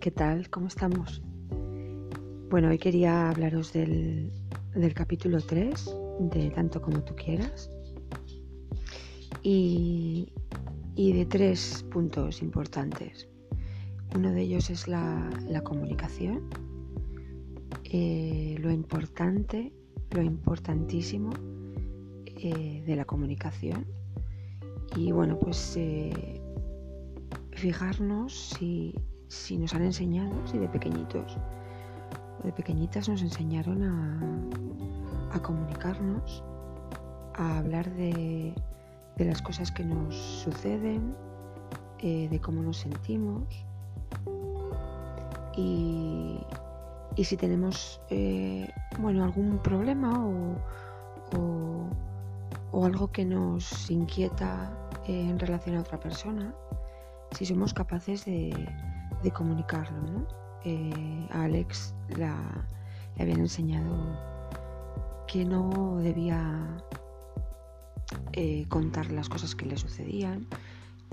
[0.00, 0.48] ¿Qué tal?
[0.50, 1.22] ¿Cómo estamos?
[2.50, 4.32] Bueno, hoy quería hablaros del,
[4.94, 7.70] capítulo 3 de Tanto como tú quieras
[9.42, 10.32] y,
[10.96, 13.28] de tres puntos importantes.
[14.14, 15.30] Uno de ellos es la,
[15.64, 16.48] comunicación,
[17.84, 19.72] eh, lo importante,
[20.10, 21.30] lo importantísimo
[22.26, 23.86] eh, de la comunicación.
[24.96, 26.37] Y bueno, pues eh,
[27.58, 28.94] fijarnos si,
[29.58, 31.36] nos han enseñado, si de pequeñitos
[32.40, 33.82] o de pequeñitas nos enseñaron
[35.32, 36.42] a, comunicarnos,
[37.34, 38.54] a hablar de,
[39.16, 41.14] las cosas que nos suceden,
[41.98, 43.44] eh, de cómo nos sentimos.
[45.56, 46.38] Y,
[47.24, 48.68] si tenemos eh,
[49.00, 50.56] bueno, algún problema o,
[52.72, 54.72] o, algo que nos inquieta
[55.06, 56.54] en relación a otra persona,
[57.32, 58.52] si somos capaces de,
[59.34, 60.00] comunicarlo.
[60.00, 60.26] ¿no?
[60.64, 62.34] Eh, a Alex la,
[63.16, 64.18] le habían enseñado
[65.26, 66.82] que no debía
[68.32, 70.46] eh, contar las cosas que le sucedían,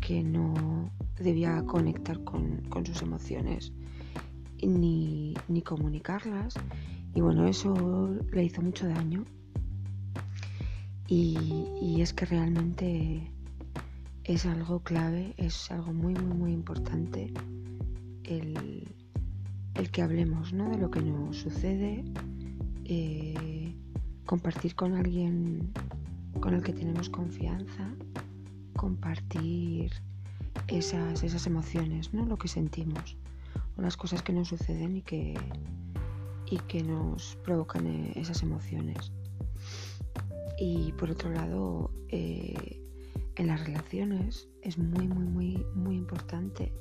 [0.00, 3.72] que no debía conectar con, sus emociones
[4.62, 6.54] ni, comunicarlas.
[7.14, 9.24] Y bueno, eso le hizo mucho daño.
[11.08, 13.31] y es que realmente
[14.24, 17.32] es algo clave, es algo muy, muy, muy importante
[18.24, 18.88] el,
[19.90, 22.04] que hablemos de lo que nos sucede,
[22.84, 23.74] eh,
[24.24, 25.72] compartir con alguien
[26.40, 27.94] con el que tenemos confianza,
[28.76, 29.92] compartir
[30.68, 32.24] esas, esas emociones, ¿no?
[32.24, 33.16] lo que sentimos,
[33.76, 35.34] o las cosas que nos suceden y que,
[36.50, 39.12] y que nos provocan eh, esas emociones.
[40.58, 42.81] Y por otro lado, eh,
[43.36, 46.72] en las relaciones es muy, muy, muy, muy importante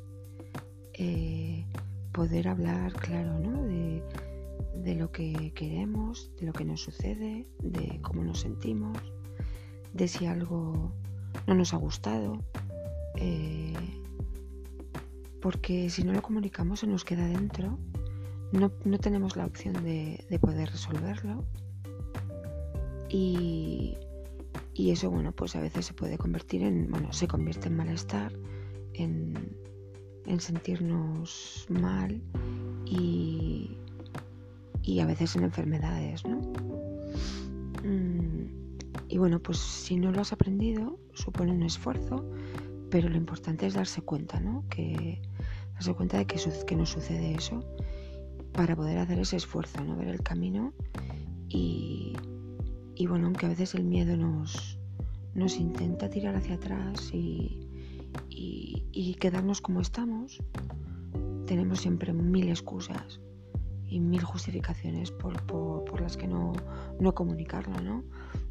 [0.94, 1.66] eh,
[2.12, 3.64] poder hablar, claro, ¿no?
[3.64, 8.98] De, lo que queremos, de lo que nos sucede, de cómo nos sentimos,
[9.94, 10.92] de si algo
[11.48, 12.44] no nos ha gustado.
[13.16, 13.74] Eh,
[15.42, 17.80] porque si no lo comunicamos se nos queda dentro,
[18.52, 21.46] no, no tenemos la opción de, de poder resolverlo.
[23.10, 23.98] Y,
[24.74, 28.34] y eso, bueno, pues a veces se puede convertir en, bueno, se convierte en malestar,
[28.94, 29.58] en,
[30.40, 32.22] sentirnos mal
[32.86, 33.78] y,
[34.82, 36.40] y, a veces en enfermedades, ¿no?
[37.84, 38.46] Mm,
[39.10, 42.26] y bueno, pues si no lo has aprendido, supone un esfuerzo,
[42.90, 44.64] pero lo importante es darse cuenta, ¿no?
[44.70, 45.22] Que
[45.74, 47.62] darse cuenta de que, que nos sucede eso
[48.54, 49.98] para poder hacer ese esfuerzo, ¿no?
[49.98, 50.74] Ver el camino
[51.50, 52.11] y,
[52.96, 54.78] y bueno, aunque a veces el miedo nos,
[55.34, 57.58] nos intenta tirar hacia atrás y,
[59.20, 60.42] quedarnos como estamos,
[61.46, 63.20] tenemos siempre mil excusas
[63.86, 66.54] y mil justificaciones por, las que no,
[67.00, 68.04] no, comunicarlo, ¿no?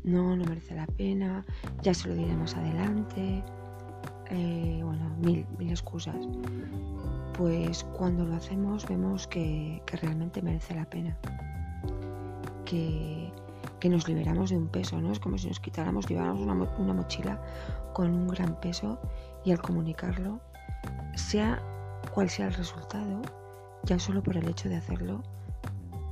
[0.05, 1.45] No, no merece la pena,
[1.83, 3.43] ya se lo diré más adelante,
[4.31, 6.28] eh, bueno, mil, mil excusas.
[7.37, 11.19] Pues cuando lo hacemos vemos que, que realmente merece la pena,
[12.65, 13.30] que,
[13.81, 15.11] que nos liberamos de un peso, ¿no?
[15.11, 16.41] Es como si nos quitáramos, lleváramos
[16.79, 17.43] una, mochila
[17.93, 18.99] con un gran peso
[19.45, 20.41] y al comunicarlo,
[21.17, 21.63] sea
[22.15, 23.23] cual sea el resultado,
[23.85, 25.23] ya solo por el hecho de hacerlo,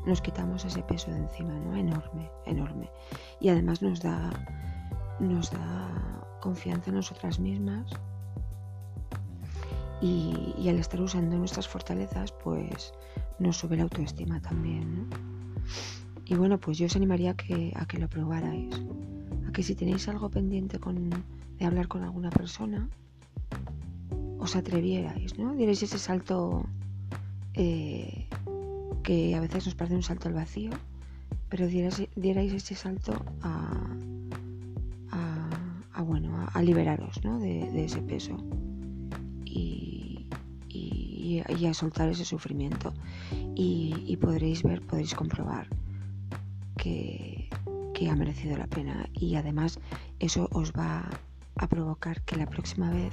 [0.06, 1.76] nos quitamos ese peso de encima, ¿no?
[1.76, 2.90] Enorme, enorme.
[3.40, 4.30] Y además nos da,
[5.20, 7.92] nos da confianza en nosotras mismas
[10.00, 12.94] y, al estar usando nuestras fortalezas, pues
[13.38, 15.08] nos sube la autoestima también.
[16.28, 18.74] Y bueno, pues yo os animaría a que, a que lo probarais.
[19.48, 21.08] A que si tenéis algo pendiente con,
[21.58, 22.88] de hablar con alguna persona,
[24.38, 25.54] os atrevierais, ¿no?
[25.54, 26.66] Dierais ese salto
[27.54, 28.26] eh,
[29.02, 30.70] que a veces nos parece un salto al vacío,
[31.48, 33.94] pero dierais, ese salto a,
[36.02, 37.38] bueno, a, liberaros ¿no?
[37.38, 38.36] de, ese peso
[39.44, 40.26] y,
[41.66, 42.94] a soltar ese sufrimiento.
[43.54, 45.68] Y podréis ver, podréis comprobar
[47.94, 49.80] que, ha merecido la pena y además
[50.20, 51.10] eso os va
[51.56, 53.12] a provocar que la próxima vez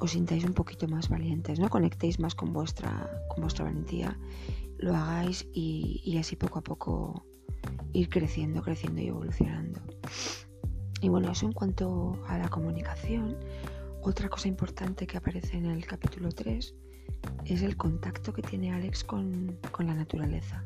[0.00, 1.68] os sintáis un poquito más valientes, ¿no?
[1.68, 4.18] Conectéis más con vuestra, con vuestra valentía,
[4.78, 7.24] lo hagáis y, así poco a poco
[7.92, 9.80] ir creciendo, creciendo y evolucionando.
[11.00, 13.36] Y bueno, eso en cuanto a la comunicación,
[14.02, 16.74] otra cosa importante que aparece en el capítulo 3
[17.44, 20.64] es el contacto que tiene Alex con, con la naturaleza.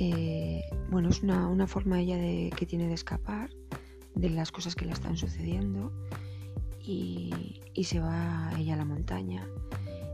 [0.00, 3.50] Eh, bueno, es una, forma ella de, que tiene de escapar
[4.14, 5.92] de las cosas que le están sucediendo
[6.80, 9.48] y, se va ella a la montaña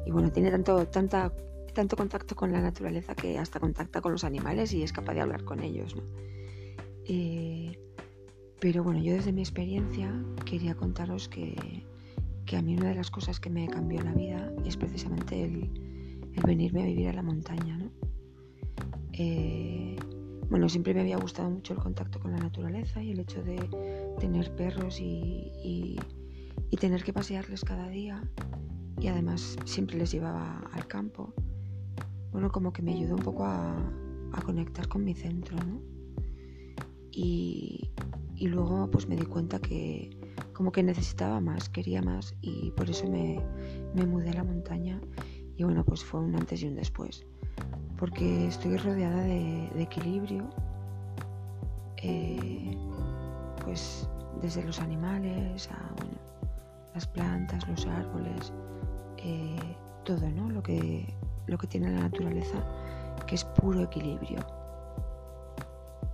[0.06, 1.32] y bueno, tiene tanto, tanta,
[1.75, 5.20] tanto contacto con la naturaleza que hasta contacta con los animales y es capaz de
[5.20, 5.96] hablar con ellos.
[5.96, 6.02] ¿no?
[7.06, 7.78] Eh,
[8.60, 10.12] pero bueno, yo desde mi experiencia
[10.44, 11.84] quería contaros que,
[12.46, 15.70] que, a mí una de las cosas que me cambió la vida es precisamente el,
[16.34, 17.78] el venirme a vivir a la montaña.
[17.78, 17.90] ¿no?
[19.16, 19.54] Eh,
[20.55, 23.56] bueno, siempre me había gustado mucho el contacto con la naturaleza y el hecho de
[24.21, 25.99] tener perros y,
[26.79, 28.23] tener que pasearles cada día
[29.01, 31.35] y además siempre les llevaba al campo.
[32.31, 33.75] Bueno, como que me ayudó un poco a,
[34.45, 35.83] conectar con mi centro, ¿no?
[37.11, 37.91] Y,
[38.39, 40.17] luego pues me di cuenta que
[40.53, 43.41] como que necesitaba más, quería más y por eso me,
[43.93, 45.01] me mudé a la montaña
[45.56, 47.25] y bueno, pues fue un antes y un después
[47.99, 50.45] porque estoy rodeada de, equilibrio,
[51.99, 52.77] eh,
[53.65, 54.09] pues
[54.43, 58.53] desde los animales a las plantas, los árboles,
[59.19, 60.51] eh, todo, ¿no?
[60.51, 61.15] Lo que,
[61.47, 62.59] lo que tiene la naturaleza,
[63.27, 64.45] que es puro equilibrio.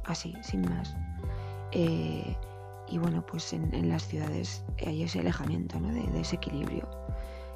[0.05, 0.95] Así, sin más.
[1.73, 2.37] Eh,
[2.89, 5.89] y bueno, pues en, las ciudades hay ese alejamiento ¿no?
[5.89, 6.89] de, ese equilibrio.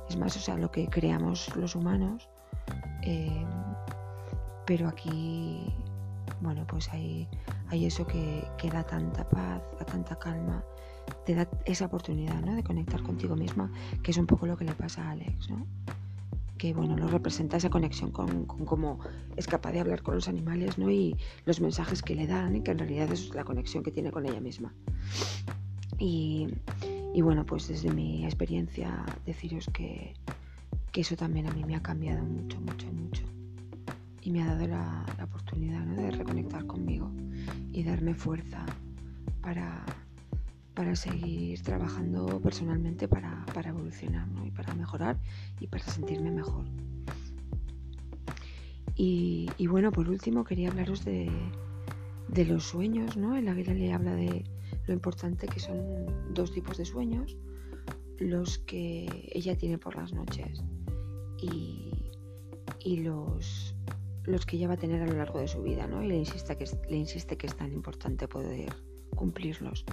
[0.09, 2.29] Es más, o sea, lo que creamos los humanos
[4.67, 5.73] pero aquí,
[6.41, 7.29] bueno, pues hay,
[7.69, 10.65] hay eso que, da tanta paz, da tanta calma,
[11.27, 12.55] te da esa oportunidad, ¿no?
[12.55, 13.71] De conectar contigo misma,
[14.03, 15.67] que es un poco lo que le pasa a Alex, ¿no?
[16.57, 19.00] Que, bueno, lo representa esa conexión con, cómo
[19.37, 20.91] es capaz de hablar con los animales, ¿no?
[20.91, 24.11] Y los mensajes que le dan, y que en realidad es la conexión que tiene
[24.12, 24.73] con ella misma.
[25.99, 26.49] Y,
[27.22, 30.14] bueno, pues desde mi experiencia deciros que,
[30.93, 33.22] que eso también a mí me ha cambiado mucho, mucho, mucho
[34.25, 37.11] y me ha dado la, oportunidad de reconectar conmigo
[37.72, 38.64] y darme fuerza
[39.43, 39.84] para,
[40.72, 45.19] para seguir trabajando personalmente para, evolucionar y para mejorar
[45.61, 46.64] y para sentirme mejor.
[48.96, 51.31] Y, bueno, por último quería hablaros de,
[52.28, 53.37] de los sueños, ¿no?
[53.37, 54.44] El águila le habla de
[54.87, 57.37] lo importante que son dos tipos de sueños,
[58.19, 60.63] los que ella tiene por las noches
[61.39, 62.13] y,
[62.81, 63.75] y los,
[64.25, 66.03] los que ella va a tener a lo largo de su vida, ¿no?
[66.03, 68.75] Y le insiste que, le insiste que es tan importante poder
[69.15, 69.85] cumplirlos.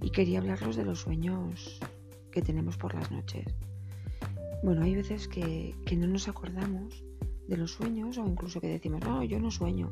[0.00, 1.80] Y quería hablarlos de los sueños
[2.30, 3.46] que tenemos por las noches.
[4.62, 7.04] Bueno, hay veces que, no nos acordamos
[7.46, 9.90] de los sueños o incluso que decimos, no, yo no sueño.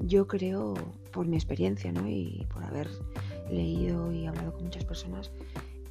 [0.00, 0.74] Yo creo,
[1.12, 2.08] por mi experiencia, ¿no?
[2.08, 2.88] Y por haber
[3.52, 5.30] leído y hablado con muchas personas,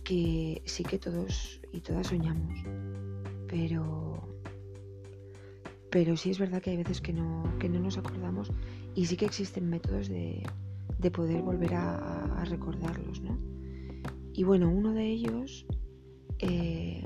[0.03, 2.59] que sí que todos y todas soñamos.
[3.47, 4.11] Pero
[5.91, 8.49] pero sí es verdad que hay veces que no, no nos acordamos
[8.95, 10.41] y sí que existen métodos de,
[11.11, 13.37] poder volver a, recordarlos, ¿no?
[14.33, 15.65] Y bueno, uno de ellos
[16.39, 17.03] eh,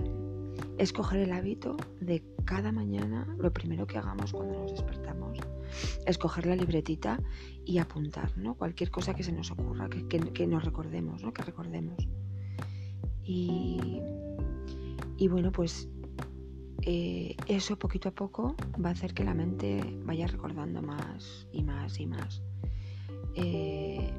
[0.77, 5.39] es coger el hábito de cada mañana, lo primero que hagamos cuando nos despertamos,
[6.05, 7.19] es coger la libretita
[7.65, 8.55] y apuntar, ¿no?
[8.55, 11.33] Cualquier cosa que se nos ocurra, que, nos recordemos, ¿no?
[11.33, 12.07] Que recordemos.
[13.23, 13.99] Y,
[15.17, 15.89] y bueno, pues
[16.83, 21.63] eh, eso poquito a poco va a hacer que la mente vaya recordando más y
[21.63, 22.43] más y más.
[23.33, 24.13] Eh,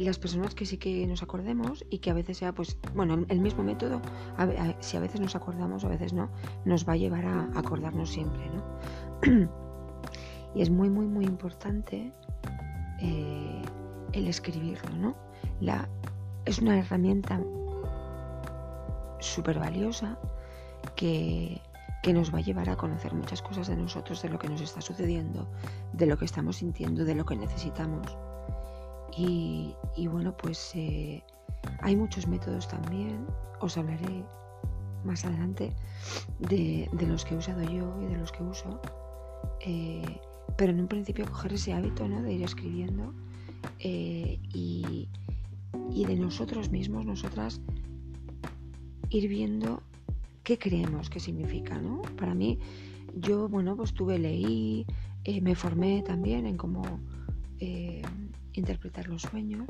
[0.00, 3.40] las personas que sí que nos acordemos y que a veces sea, pues, bueno, el
[3.40, 4.00] mismo método,
[4.80, 6.30] si a veces nos acordamos o a veces no,
[6.64, 9.50] nos va a llevar a acordarnos siempre, ¿no?
[10.54, 12.12] y es muy, muy, muy importante
[13.00, 13.62] eh,
[14.12, 15.16] el escribirlo, ¿no?
[15.60, 15.88] La,
[16.44, 17.40] es una herramienta
[19.20, 20.18] súper valiosa
[20.96, 21.60] que,
[22.12, 24.80] nos va a llevar a conocer muchas cosas de nosotros, de lo que nos está
[24.80, 25.48] sucediendo,
[25.92, 28.16] de lo que estamos sintiendo, de lo que necesitamos.
[29.16, 29.74] Y,
[30.06, 31.22] bueno, pues eh,
[31.82, 33.26] hay muchos métodos también,
[33.60, 34.24] os hablaré
[35.04, 35.74] más adelante
[36.38, 38.80] de, los que he usado yo y de los que uso.
[39.60, 40.20] Eh,
[40.56, 42.22] pero en un principio coger ese hábito ¿no?
[42.22, 43.14] de ir escribiendo
[43.78, 45.08] eh, y,
[46.06, 47.60] de nosotros mismos, nosotras,
[49.10, 49.82] ir viendo
[50.42, 52.02] qué creemos que significa, ¿no?
[52.16, 52.58] Para mí,
[53.14, 54.86] yo, bueno, pues tuve, leí,
[55.42, 56.82] me formé también en cómo
[58.54, 59.66] interpretar los sueños,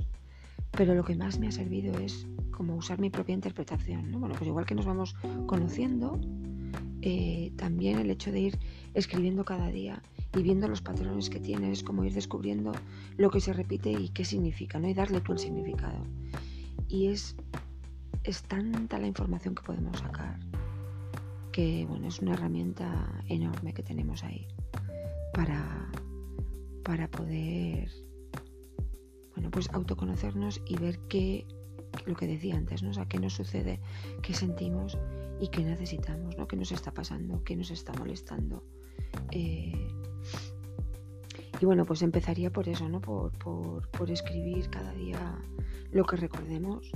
[0.73, 4.21] pero lo que más me ha servido es como usar mi propia interpretación, ¿no?
[4.21, 5.15] Bueno, pues igual que nos vamos
[5.47, 6.21] conociendo,
[7.03, 8.59] eh, también el hecho de ir
[8.95, 10.03] escribiendo cada día
[10.37, 12.73] y viendo los patrones que tienes, como ir descubriendo
[13.17, 14.89] lo que se repite y qué significa, ¿no?
[14.89, 16.05] Y darle tú el significado.
[16.89, 17.37] Y es,
[18.25, 20.39] es tanta la información que podemos sacar
[21.53, 24.47] que bueno, es una herramienta enorme que tenemos ahí
[25.35, 25.91] para,
[26.85, 27.91] para poder
[29.41, 31.47] bueno, pues autoconocernos y ver qué,
[32.05, 32.91] lo que decía antes, ¿no?
[32.91, 33.81] O sea, qué nos sucede,
[34.21, 34.99] qué sentimos
[35.41, 36.47] y qué necesitamos, ¿no?
[36.47, 37.43] ¿Qué nos está pasando?
[37.43, 38.63] ¿Qué nos está molestando?
[39.31, 39.89] Eh,
[41.59, 43.01] y bueno, pues empezaría por eso, ¿no?
[43.01, 45.39] Por, escribir cada día
[45.91, 46.93] lo que recordemos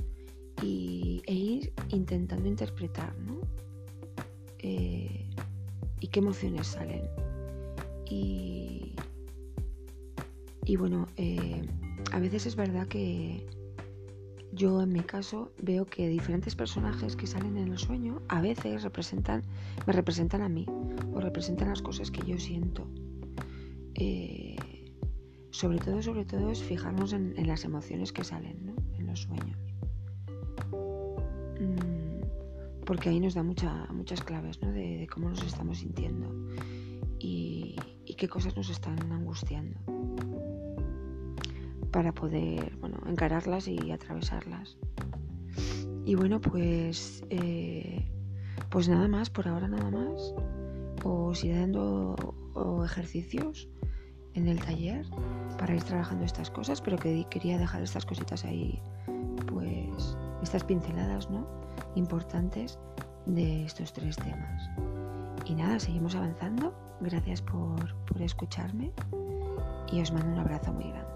[0.61, 3.41] y, e ir intentando interpretar, ¿no?
[4.59, 5.31] Eh,
[5.99, 7.09] y qué emociones salen.
[8.11, 8.95] Y,
[10.67, 11.63] y bueno, eh,
[12.15, 13.45] a veces es verdad que
[14.53, 18.85] yo en mi caso veo que diferentes personajes que salen en el sueño a veces
[18.85, 19.43] representan,
[19.85, 20.65] me representan a mí
[21.13, 22.87] o representan las cosas que yo siento.
[23.97, 24.55] Eh,
[25.51, 29.59] sobre todo, sobre todo es fijarnos en, las emociones que salen en los sueños.
[31.61, 36.33] Mm, porque ahí nos da muchas claves de, cómo nos estamos sintiendo
[37.19, 37.75] y,
[38.17, 39.81] qué cosas nos están angustiando
[41.95, 44.77] para poder bueno, encararlas y atravesarlas.
[46.05, 48.11] Y bueno, pues, eh,
[48.69, 50.35] pues nada más, por ahora nada más.
[51.05, 52.17] Os iré dando
[52.85, 53.69] ejercicios
[54.35, 55.07] en el taller
[55.57, 58.83] para ir trabajando estas cosas, pero que quería dejar estas cositas ahí,
[59.47, 61.47] pues estas pinceladas, ¿no?
[61.95, 62.77] Importantes
[63.27, 64.69] de estos tres temas.
[65.47, 66.75] Y nada, seguimos avanzando.
[67.01, 68.91] Gracias por, por escucharme
[69.93, 71.14] y os mando un abrazo muy grande.